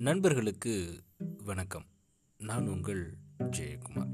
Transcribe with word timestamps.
நண்பர்களுக்கு 0.00 1.02
வணக்கம். 1.44 1.84
நான் 2.38 2.68
உங்கள் 2.68 3.16
ஜெயக்குமார். 3.38 4.12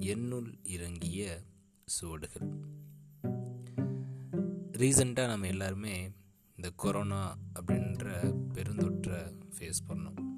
என்னுள் 0.00 0.58
இறங்கிய 0.62 1.42
சுவடுகள் 1.84 2.48
ரீசண்டாக 4.72 5.26
நம்ம 5.26 5.46
எல்லாருமே 5.46 6.12
இந்த 6.56 6.70
கொரோனா 6.76 7.38
அப்படின்ற 7.60 8.34
பெருந்தொற்றை 8.54 9.32
ஃபேஸ் 9.58 9.88
பண்ணோம். 9.88 10.36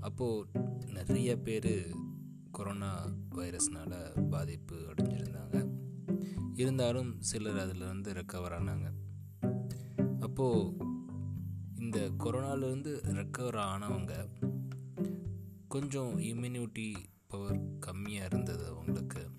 அப்போது 0.00 0.50
நிறைய 0.86 1.38
பேர் 1.38 1.94
கொரோனா 2.50 3.06
வைரஸ்னால் 3.34 4.28
பாதிப்பு 4.28 4.76
அடைஞ்சிருந்தாங்க. 4.76 5.68
இருந்தாலும் 6.54 7.20
சிலர் 7.20 7.58
அதிலிருந்து 7.58 8.12
ரெக்கவர் 8.12 8.60
ஆனாங்க. 8.60 8.92
அப்போது 10.20 10.88
இந்த 11.92 12.10
கொரோனாலேருந்து 12.24 12.92
ரெக்கவர் 13.04 13.58
ஆனவங்க 13.58 14.28
கொஞ்சம் 15.68 16.18
இம்யூனிட்டி 16.18 16.94
பவர் 17.26 17.62
கம்மியாக 17.86 18.24
இருந்தது 18.24 18.66
அவங்களுக்கு. 18.66 19.30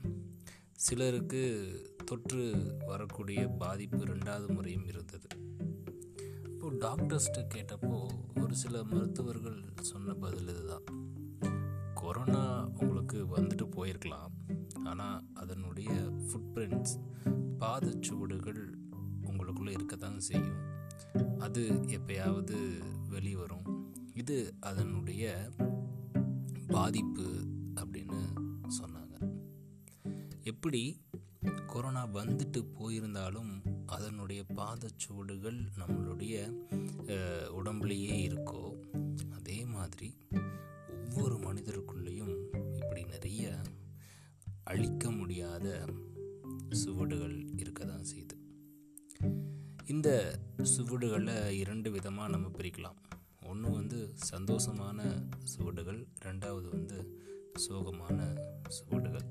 சிலருக்கு 0.71 1.43
தொற்று 2.05 2.75
வரக்கூடிய 2.85 3.47
பாதிப்பு 3.47 3.97
ரெண்டாவது 3.97 4.47
முறையும் 4.47 4.85
இருந்தது. 4.85 5.27
இப்போது 6.45 6.77
டாக்டர்ஸ்கிட்ட 6.77 7.47
கேட்டப்போ 7.55 8.07
ஒரு 8.41 8.55
சில 8.55 8.83
மருத்துவர்கள் 8.83 9.63
சொன்ன 9.81 10.13
பதில் 10.13 10.47
இதுதான். 10.47 10.83
கொரோனா 11.93 12.69
உங்களுக்கு 12.77 13.25
வந்துட்டு 13.37 13.69
போயிருக்கலாம். 13.75 14.59
ஆனால் 14.83 15.23
அதனுடைய 15.33 15.91
ஃபுட் 15.91 16.51
பிரிண்ட்ஸ் 16.53 16.99
பாதச்சுவடுகள் 17.59 18.73
உங்களுக்குள்ளே 19.23 19.71
இருக்கத்தான் 19.71 20.19
செய்யும். 20.19 20.70
அது 21.39 21.61
எப்பயாவது 21.87 22.57
வெளிவரும். 23.09 23.67
இது 24.13 24.53
அதனுடைய 24.59 25.51
பாதிப்பு 26.67 27.27
அப்படின்னு 27.75 28.19
சொன்னாங்க. 28.81 29.15
எப்படி 30.43 31.01
கொரோனா 31.67 32.07
வந்துட்டு 32.07 32.59
போயிருந்தாலும் 32.79 33.51
அதனுடைய 33.85 34.45
பாதச்சுவடுகள் 34.55 35.59
நம்மளுடைய 35.79 36.35
உடம்புலேயே 37.59 38.15
இருக்கோ? 38.29 38.61
அதே 39.29 39.65
மாதிரி 39.65 40.09
ஒவ்வொரு 40.89 41.35
மனிதருக்குள்ளேயும் 41.37 42.35
இப்படி 42.75 43.03
நிறைய 43.03 43.61
அழிக்க 44.63 45.11
முடியாத 45.11 45.85
சுவடுகள் 46.69 47.45
இருக்கு. 47.55 47.70
இந்த 50.01 50.39
சுவடுகளை 50.61 51.59
இரண்டு 51.59 51.91
விதமாக 51.91 52.29
நம்ம 52.29 52.47
பிரிக்கலாம். 52.47 52.95
ஒன்று 53.45 53.71
வந்து 53.71 54.13
சந்தோஷமான 54.31 55.27
சுவடுகள் 55.43 56.07
ரெண்டாவது 56.25 56.69
வந்து 56.69 57.19
சோகமான 57.67 58.39
சுவடுகள். 58.67 59.27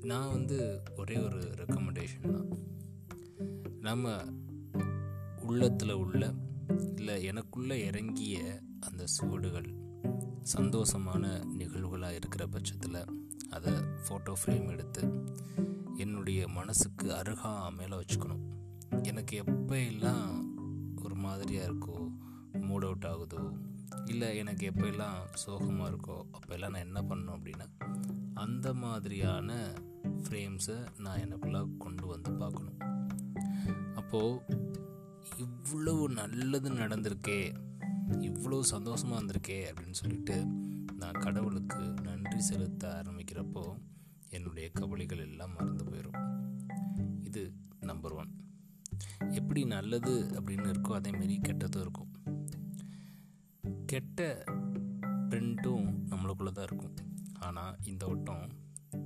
நான் 0.00 0.30
வந்து 0.30 0.82
ஒரே 0.96 1.16
ஒரு 1.16 1.38
ரெக்கமெண்டேஷன் 1.38 2.32
தான். 2.32 2.48
நம்ம 3.80 4.24
உள்ளத்தில் 5.42 5.92
உள்ள 5.92 6.34
இல்லை 6.94 7.30
எனக்குள்ளே 7.30 7.74
இறங்கிய 7.74 8.60
அந்த 8.80 9.06
சுவடுகள் 9.06 9.74
சந்தோஷமான 10.56 11.44
நிகழ்வுகளாக 11.58 12.14
இருக்கிற 12.14 12.46
பட்சத்தில் 12.46 13.04
அதை 13.50 13.72
ஃபோட்டோ 13.72 14.32
ஃப்ரேம் 14.44 14.70
எடுத்து 14.70 15.36
என்னுடைய 15.98 16.48
மனசுக்கு 16.48 17.06
அருகா 17.14 17.52
மேலே 17.68 17.96
வச்சுக்கணும். 17.96 18.44
எனக்கு 19.02 19.36
எப்போ 19.36 19.76
எல்லாம் 19.76 20.30
ஒரு 21.02 21.14
மாதிரியாக 21.14 21.72
இருக்கோ 21.72 21.96
மூட் 22.52 22.86
அவுட் 22.88 23.06
ஆகுதோ 23.08 23.42
இல்லை 24.04 24.36
எனக்கு 24.36 24.66
எப்போ 24.66 24.86
எல்லாம் 24.86 25.26
சோகமாக 25.34 25.90
இருக்கோ 25.90 26.16
அப்போ 26.32 26.54
எல்லாம் 26.54 26.70
நான் 26.70 26.86
என்ன 26.86 27.02
பண்ணணும் 27.02 27.36
அப்படின்னா 27.38 27.66
அந்த 28.34 28.74
மாதிரியான 28.74 29.74
ஃப்ரேம்ஸை 30.22 30.76
நான் 30.98 31.18
எனக்குள்ளே 31.18 31.76
கொண்டு 31.76 32.06
வந்து 32.06 32.32
பார்க்கணும். 32.32 32.78
அப்போது 33.94 34.40
இவ்வளவு 35.38 36.08
நல்லது 36.08 36.70
நடந்திருக்கே 36.70 37.40
இவ்வளோ 38.28 38.60
சந்தோஷமாக 38.60 39.22
இருந்திருக்கே 39.22 39.58
அப்படின்னு 39.70 39.98
சொல்லிட்டு 40.02 40.36
நான் 40.94 41.20
கடவுளுக்கு 41.20 41.78
நன்றி 42.02 42.40
செலுத்த 42.40 43.02
ஆரம்பிக்கிறப்போ 43.02 43.64
என்னுடைய 44.28 44.70
கவலைகள் 44.70 45.18
எல்லாம் 45.18 45.52
மறந்து 45.52 45.84
போயிடும் 45.84 46.18
இது 47.20 47.42
நம்பர் 47.80 48.12
ஒன் 48.12 48.30
எப்படி 49.30 49.64
நல்லது 49.64 50.12
அப்படின்னு 50.34 50.68
இருக்கோ 50.72 50.92
அதேமாரி 50.98 51.36
கெட்டதும் 51.48 51.80
இருக்கும். 51.80 52.12
கெட்ட 53.86 54.44
பிரிண்ட்டும் 55.30 55.86
நம்மளுக்குள்ளே 56.10 56.52
தான் 56.52 56.64
இருக்கும். 56.64 56.96
ஆனால் 57.38 57.76
இந்த 57.84 58.06
வட்டம் 58.06 58.46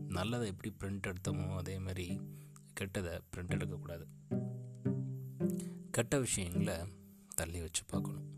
நல்லதை 0.08 0.46
எப்படி 0.48 0.70
பிரிண்ட் 0.80 1.08
எடுத்தோமோ 1.10 1.56
அதே 1.56 1.78
மாதிரி 1.78 2.06
கெட்டதை 2.80 3.14
பிரிண்ட் 3.32 3.54
எடுக்கக்கூடாது 3.56 4.06
கெட்ட 5.90 6.18
விஷயங்களை 6.18 6.76
தள்ளி 7.34 7.60
வச்சு 7.60 7.82
பார்க்கணும். 7.86 8.28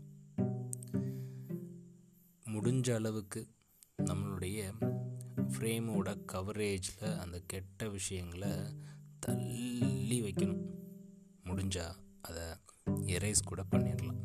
முடிஞ்ச 2.45 2.93
அளவுக்கு 2.93 3.47
நம்மளுடைய 4.03 4.59
ஃப்ரேமோட 5.55 6.09
கவரேஜில் 6.31 7.17
அந்த 7.17 7.41
கெட்ட 7.45 7.87
விஷயங்களை 7.89 8.49
தள்ளி 9.19 10.17
வைக்கணும். 10.21 10.63
முடிஞ்சால் 11.43 11.95
அதை 12.21 12.43
எரேஸ் 13.15 13.41
கூட 13.45 13.63
பண்ணிடலாம் 13.71 14.21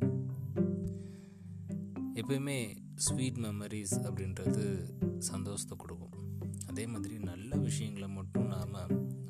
எப்பயுமே 2.15 2.77
ஸ்வீட் 2.95 3.37
மெமரிஸ் 3.37 3.95
அப்படின்றது 4.07 4.65
சந்தோஷத்தை 5.19 5.79
கொடுக்கும். 5.79 6.15
அதே 6.67 6.87
மாதிரி 6.87 7.19
நல்ல 7.19 7.57
விஷயங்களை 7.57 8.09
மட்டும் 8.09 8.47
நாம் 8.47 8.75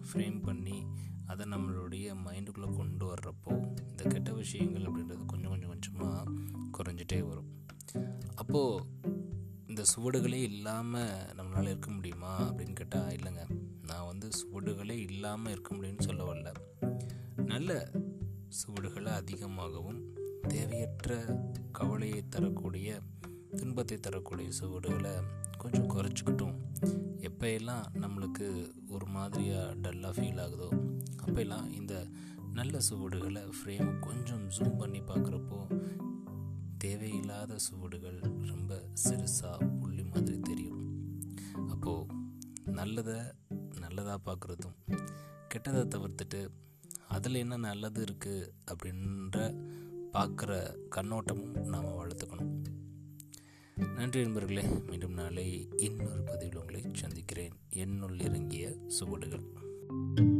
ஃப்ரேம் 0.08 0.42
பண்ணி 0.42 0.86
அதை 1.26 1.46
நம்மளுடைய 1.46 2.14
மைண்டுக்குள்ளே 2.26 2.76
கொண்டு 2.76 3.14
வர்றப்போ 3.14 3.78
இந்த 3.90 4.02
கெட்ட 4.08 4.32
விஷயங்கள் 4.32 4.82
அப்படின்றது 4.82 5.24
கொஞ்சம் 5.26 5.50
கொஞ்சம் 5.50 5.68
கொஞ்சமாக 5.68 6.30
குறைஞ்சிட்டே 6.78 7.20
வரும். 7.28 7.50
அப்போது 8.34 8.84
இந்த 9.80 9.92
சுவடுகளே 9.92 10.32
இல்லாமல் 10.32 11.08
நம்மளால் 11.08 11.62
இருக்க 11.62 11.90
முடியுமா 11.90 12.40
அப்படின்னு 12.40 12.72
கேட்டால் 12.72 13.08
இல்லைங்க. 13.08 13.50
நான் 13.86 14.06
வந்து 14.06 14.28
சுவடுகளே 14.28 14.98
இல்லாமல் 14.98 15.52
இருக்க 15.52 15.74
முடியும்னு 15.74 16.00
சொல்ல 16.00 16.34
வரல. 16.34 16.54
நல்ல 17.36 17.90
சுவடுகளை 18.48 19.12
அதிகமாகவும் 19.12 20.14
தேவையற்ற 20.48 21.38
கவலையை 21.72 22.28
தரக்கூடிய 22.28 23.00
துன்பத்தை 23.56 23.98
தரக்கூடிய 23.98 24.50
சுவடுகளை 24.50 25.10
கொஞ்சம் 25.58 25.90
குறைச்சிக்கிட்டும். 25.90 26.54
எப்போயெல்லாம் 27.20 27.84
நம்மளுக்கு 27.94 28.72
ஒரு 28.88 29.06
மாதிரியாக 29.06 29.74
டல்லாக 29.74 30.14
ஃபீல் 30.18 30.40
ஆகுதோ 30.40 30.68
அப்போல்லாம் 31.26 31.72
இந்த 31.72 32.06
நல்ல 32.52 32.80
சுவடுகளை 32.80 33.42
ஃப்ரேம் 33.42 33.98
கொஞ்சம் 33.98 34.48
ஜூம் 34.58 34.78
பண்ணி 34.78 35.00
பார்க்குறப்போ 35.00 35.88
தேவையில்லாத 36.78 37.58
சுவடுகள் 37.58 38.18
ரொம்ப 38.20 38.82
சிறுசாக 39.08 39.69
நல்லதை 43.02 43.34
நல்லதாக 43.80 44.18
பார்க்குறதும் 44.24 45.04
கெட்டதை 45.54 45.82
தவிர்த்துட்டு 45.88 46.48
அதில் 47.08 47.34
என்ன 47.34 47.56
நல்லது 47.56 48.04
இருக்குது 48.04 48.50
அப்படின்ற 48.72 49.54
பார்க்குற 50.12 50.76
கண்ணோட்டமும் 50.96 51.64
நாம் 51.64 51.84
வளர்த்துக்கணும். 51.84 52.62
நன்றி 53.94 54.22
நண்பர்களே. 54.22 54.64
மீண்டும் 54.86 55.12
நாளை 55.12 55.68
இன்னொரு 55.76 56.22
பதிவில் 56.22 56.58
உங்களை 56.58 56.82
சந்திக்கிறேன். 56.92 57.52
என்னுள் 57.68 58.20
இறங்கிய 58.20 58.76
சுவடுகள். 58.86 60.38